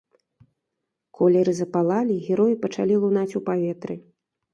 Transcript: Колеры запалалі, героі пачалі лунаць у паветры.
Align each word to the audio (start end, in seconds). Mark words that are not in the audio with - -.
Колеры 1.19 1.53
запалалі, 1.59 2.15
героі 2.29 2.55
пачалі 2.65 2.95
лунаць 3.05 3.27
у 3.41 3.43
паветры. 3.51 3.99